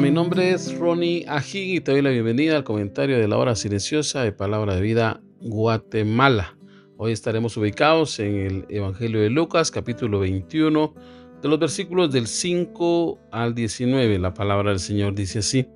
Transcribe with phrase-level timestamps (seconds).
[0.00, 3.56] Mi nombre es Ronnie Ajig y te doy la bienvenida al comentario de la hora
[3.56, 6.56] silenciosa de Palabra de Vida Guatemala.
[6.98, 10.94] Hoy estaremos ubicados en el Evangelio de Lucas, capítulo 21,
[11.42, 14.20] de los versículos del 5 al 19.
[14.20, 15.66] La palabra del Señor dice así.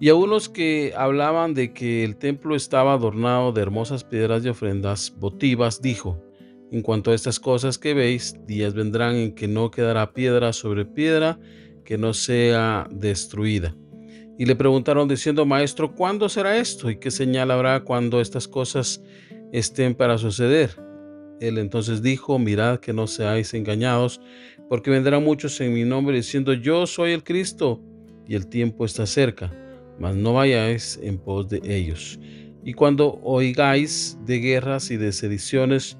[0.00, 4.50] Y a unos que hablaban de que el templo estaba adornado de hermosas piedras de
[4.50, 6.18] ofrendas votivas, dijo,
[6.70, 10.86] en cuanto a estas cosas que veis, días vendrán en que no quedará piedra sobre
[10.86, 11.38] piedra
[11.84, 13.74] que no sea destruida.
[14.38, 16.90] Y le preguntaron diciendo, Maestro, ¿cuándo será esto?
[16.90, 19.02] ¿Y qué señal habrá cuando estas cosas
[19.52, 20.70] estén para suceder?
[21.40, 24.20] Él entonces dijo, mirad que no seáis engañados,
[24.68, 27.80] porque vendrán muchos en mi nombre diciendo, yo soy el Cristo,
[28.26, 29.52] y el tiempo está cerca,
[29.98, 32.18] mas no vayáis en pos de ellos.
[32.64, 35.98] Y cuando oigáis de guerras y de sediciones,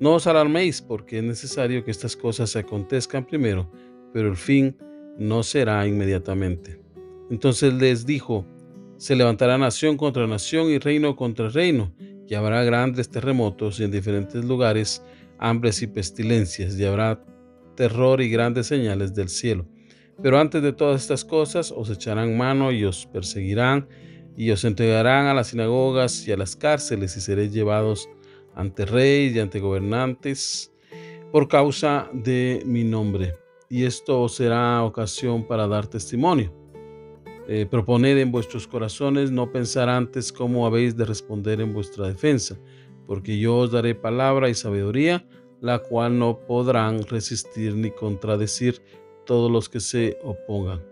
[0.00, 3.70] no os alarméis, porque es necesario que estas cosas acontezcan primero,
[4.12, 4.76] pero el fin
[5.18, 6.80] no será inmediatamente.
[7.30, 8.44] Entonces les dijo,
[8.96, 11.94] se levantará nación contra nación y reino contra reino,
[12.26, 15.02] y habrá grandes terremotos y en diferentes lugares
[15.38, 17.24] hambres y pestilencias, y habrá
[17.76, 19.66] terror y grandes señales del cielo.
[20.22, 23.88] Pero antes de todas estas cosas os echarán mano y os perseguirán,
[24.36, 28.08] y os entregarán a las sinagogas y a las cárceles, y seréis llevados
[28.54, 30.72] ante reyes y ante gobernantes
[31.32, 33.39] por causa de mi nombre
[33.70, 36.52] y esto será ocasión para dar testimonio.
[37.46, 42.58] Eh, proponed en vuestros corazones no pensar antes cómo habéis de responder en vuestra defensa,
[43.06, 45.24] porque yo os daré palabra y sabiduría,
[45.60, 48.82] la cual no podrán resistir ni contradecir
[49.24, 50.82] todos los que se opongan.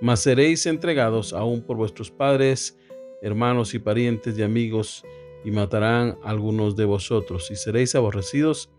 [0.00, 2.78] Mas seréis entregados aún por vuestros padres,
[3.22, 5.04] hermanos y parientes y amigos,
[5.44, 8.70] y matarán a algunos de vosotros, y seréis aborrecidos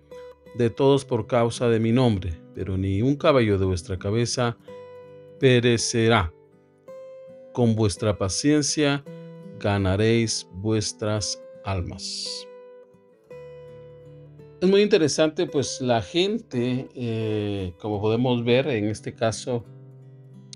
[0.55, 4.57] de todos por causa de mi nombre, pero ni un cabello de vuestra cabeza
[5.39, 6.33] perecerá.
[7.53, 9.03] Con vuestra paciencia
[9.59, 12.47] ganaréis vuestras almas.
[14.61, 19.65] Es muy interesante, pues la gente, eh, como podemos ver en este caso,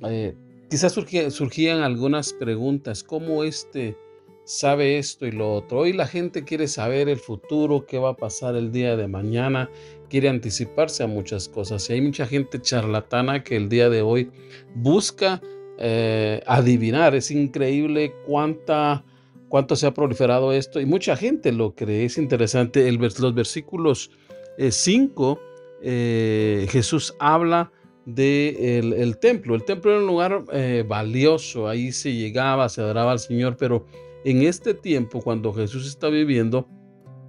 [0.08, 0.36] eh,
[0.70, 3.98] quizás surgían algunas preguntas, ¿cómo este
[4.46, 5.80] sabe esto y lo otro.
[5.80, 9.70] Hoy la gente quiere saber el futuro, qué va a pasar el día de mañana,
[10.08, 11.90] quiere anticiparse a muchas cosas.
[11.90, 14.32] Y hay mucha gente charlatana que el día de hoy
[14.76, 15.42] busca
[15.80, 17.16] eh, adivinar.
[17.16, 19.04] Es increíble cuánta,
[19.50, 22.06] cuánto se ha proliferado esto y mucha gente lo cree.
[22.06, 22.88] Es interesante.
[22.88, 24.12] El, los versículos
[24.58, 25.40] 5,
[25.82, 27.72] eh, eh, Jesús habla
[28.06, 29.56] de el templo.
[29.56, 30.44] El templo era un lugar
[30.88, 33.88] valioso, ahí se llegaba, se adoraba al Señor, pero
[34.26, 36.68] en este tiempo, cuando Jesús está viviendo,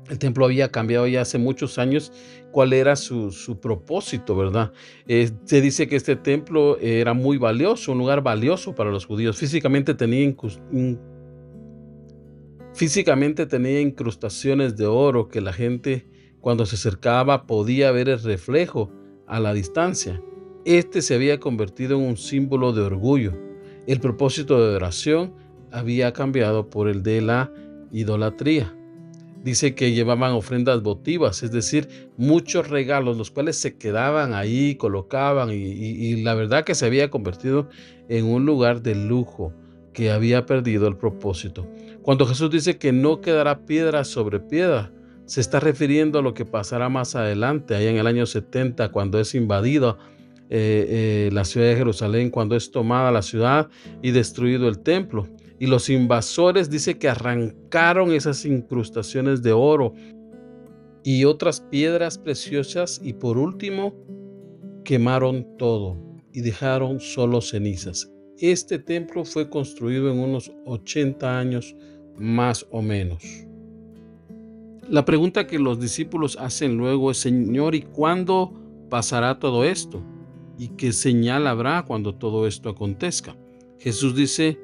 [0.08, 2.10] el templo había cambiado ya hace muchos años
[2.52, 4.72] cuál era su, propósito, ¿verdad?
[5.44, 9.36] Se dice que este templo era muy valioso, un lugar valioso para los judíos.
[9.36, 10.34] Físicamente tenía,
[12.72, 16.08] físicamente tenía incrustaciones de oro que la gente
[16.40, 18.90] cuando se acercaba podía ver el reflejo
[19.26, 20.22] a la distancia.
[20.64, 23.34] Este se había convertido en un símbolo de orgullo.
[23.86, 25.34] El propósito de oración
[25.72, 27.53] había cambiado por el de la
[27.93, 28.75] idolatría.
[29.43, 35.50] Dice que llevaban ofrendas votivas, es decir, muchos regalos, los cuales se quedaban ahí, colocaban,
[35.52, 37.69] y, la verdad que se había convertido
[38.08, 39.52] en un lugar de lujo
[39.93, 41.67] que había perdido el propósito.
[42.02, 44.90] Cuando Jesús dice que no quedará piedra sobre piedra,
[45.26, 49.20] se está refiriendo a lo que pasará más adelante, allá en el año 70, cuando
[49.20, 49.99] es invadido
[50.49, 53.69] eh, eh, la ciudad de Jerusalén, cuando es tomada la ciudad
[54.02, 55.29] y destruido el templo.
[55.58, 59.94] Y los invasores dice que arrancaron esas incrustaciones de oro
[61.03, 63.94] y otras piedras preciosas y por último
[64.85, 65.97] quemaron todo
[66.32, 68.12] y dejaron solo cenizas.
[68.38, 71.75] Este templo fue construido en unos 80 años
[72.19, 73.23] más o menos.
[74.88, 78.52] La pregunta que los discípulos hacen luego es, Señor, ¿y cuándo
[78.91, 80.02] pasará todo esto?
[80.59, 83.37] ¿Y qué señal habrá cuando todo esto acontezca?
[83.79, 84.59] Jesús dice,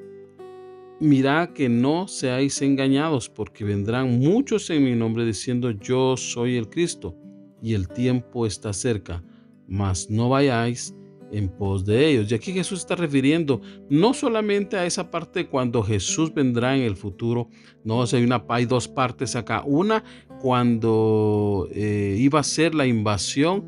[1.02, 6.68] Mirad que no seáis engañados, porque vendrán muchos en mi nombre diciendo yo soy el
[6.68, 7.16] Cristo,
[7.60, 9.20] y el tiempo está cerca,
[9.66, 10.94] mas no vayáis
[11.32, 12.30] en pos de ellos.
[12.30, 13.60] Y aquí Jesús está refiriendo
[13.90, 17.48] no solamente a esa parte cuando Jesús vendrá en el futuro,
[17.82, 19.64] no, hay, una, hay dos partes acá.
[19.66, 20.04] Una
[20.40, 23.64] cuando eh, iba a ser la invasión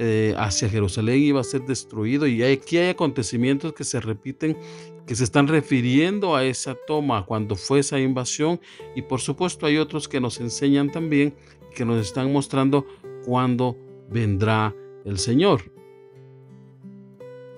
[0.00, 4.56] eh, hacia Jerusalén, iba a ser destruido y aquí hay acontecimientos que se repiten
[5.06, 8.60] que se están refiriendo a esa toma cuando fue esa invasión
[8.94, 11.34] y por supuesto hay otros que nos enseñan también
[11.74, 12.86] que nos están mostrando
[13.24, 13.76] cuándo
[14.08, 14.74] vendrá
[15.04, 15.77] el Señor.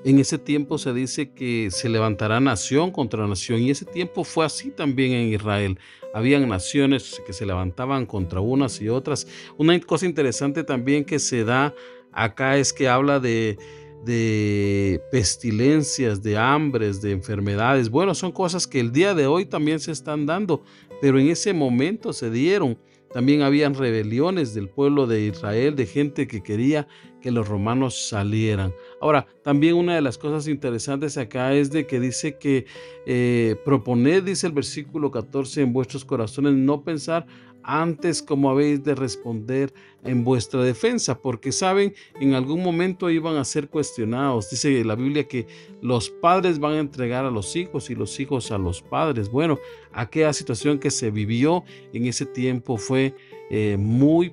[0.02, 4.46] En ese tiempo se dice que se levantará nación contra nación y ese tiempo fue
[4.46, 5.78] así también en Israel.
[6.14, 9.26] Habían naciones que se levantaban contra unas y otras.
[9.58, 11.74] Una cosa interesante también que se da
[12.12, 13.58] acá es que habla de,
[14.04, 17.90] de pestilencias, de hambres, de enfermedades.
[17.90, 20.62] Bueno, son cosas que el día de hoy también se están dando,
[21.02, 22.78] pero en ese momento se dieron.
[23.12, 26.86] También habían rebeliones del pueblo de Israel, de gente que quería
[27.20, 28.72] que los romanos salieran.
[29.00, 32.66] Ahora, también una de las cosas interesantes acá es de que dice que
[33.06, 37.26] eh, proponed, dice el versículo 14, en vuestros corazones no pensar
[37.62, 39.72] antes como habéis de responder
[40.04, 44.50] en vuestra defensa, porque saben, en algún momento iban a ser cuestionados.
[44.50, 45.46] Dice la Biblia que
[45.82, 49.30] los padres van a entregar a los hijos y los hijos a los padres.
[49.30, 49.58] Bueno,
[49.92, 53.14] aquella situación que se vivió en ese tiempo fue
[53.50, 54.32] eh, muy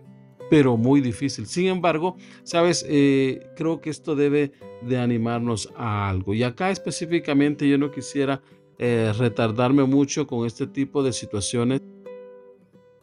[0.49, 1.45] pero muy difícil.
[1.45, 4.51] Sin embargo, sabes, eh, creo que esto debe
[4.81, 6.33] de animarnos a algo.
[6.33, 8.41] Y acá específicamente yo no quisiera
[8.79, 11.81] eh, retardarme mucho con este tipo de situaciones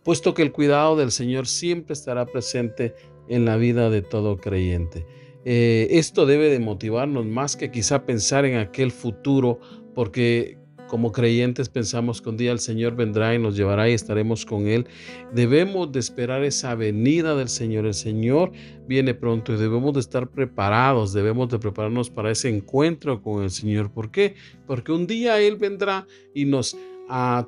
[0.05, 2.95] puesto que el cuidado del Señor siempre estará presente
[3.29, 5.07] en la vida de todo creyente.
[5.45, 9.59] Eh, esto debe de motivarnos más que quizá pensar en aquel futuro,
[9.95, 10.59] porque
[10.89, 14.69] como creyentes pensamos que un día el Señor vendrá y nos llevará y estaremos con
[14.69, 14.87] Él.
[15.33, 17.87] Debemos de esperar esa venida del Señor.
[17.87, 18.53] El Señor
[18.87, 23.51] viene pronto y debemos de estar preparados, debemos de prepararnos para ese encuentro con el
[23.51, 23.91] Señor.
[23.91, 24.35] ¿Por qué?
[24.67, 26.77] Porque un día Él vendrá y nos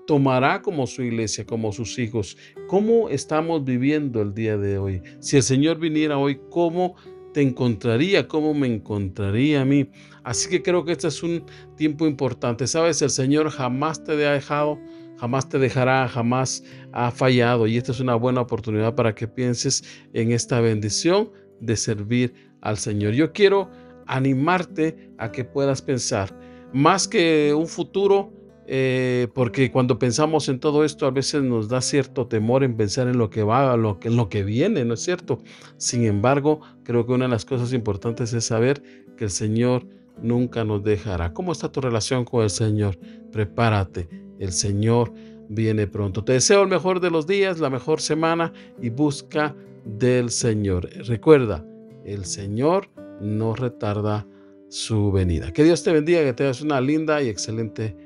[0.06, 2.36] tomará como su iglesia, como sus hijos.
[2.68, 5.02] ¿Cómo estamos viviendo el día de hoy?
[5.20, 6.96] Si el Señor viniera hoy, ¿cómo
[7.32, 8.28] te encontraría?
[8.28, 9.90] ¿Cómo me encontraría a mí?
[10.24, 11.44] Así que creo que este es un
[11.76, 12.66] tiempo importante.
[12.66, 14.78] Sabes, el Señor jamás te ha dejado,
[15.18, 17.66] jamás te dejará, jamás ha fallado.
[17.66, 21.30] Y esta es una buena oportunidad para que pienses en esta bendición
[21.60, 23.14] de servir al Señor.
[23.14, 23.70] Yo quiero
[24.06, 26.34] animarte a que puedas pensar
[26.72, 28.32] más que un futuro,
[28.68, 33.06] eh, porque cuando pensamos en todo esto a veces nos da cierto temor en pensar
[33.06, 35.38] en lo que va, en lo que viene, ¿no es cierto?
[35.76, 38.82] Sin embargo, creo que una de las cosas importantes es saber
[39.16, 39.86] que el Señor
[40.20, 41.32] nunca nos dejará.
[41.32, 42.98] ¿Cómo está tu relación con el Señor?
[43.30, 44.08] Prepárate,
[44.40, 45.12] el Señor
[45.48, 46.24] viene pronto.
[46.24, 48.52] Te deseo el mejor de los días, la mejor semana
[48.82, 49.54] y busca
[49.84, 50.88] del Señor.
[51.06, 51.64] Recuerda,
[52.04, 52.88] el Señor
[53.20, 54.26] no retarda
[54.68, 55.52] su venida.
[55.52, 57.96] Que Dios te bendiga, que tengas una linda y excelente